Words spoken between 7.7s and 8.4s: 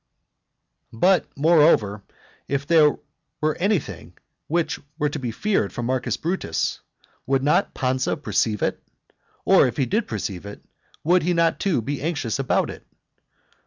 Pansa